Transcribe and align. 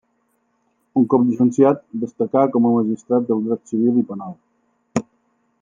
Un 1.01 1.05
cop 1.13 1.27
llicenciat, 1.27 1.83
destacà 2.05 2.45
com 2.57 2.67
a 2.71 2.73
magistrat 2.79 3.31
de 3.31 3.41
dret 3.49 3.73
civil 3.75 4.05
i 4.05 4.09
penal. 4.15 4.37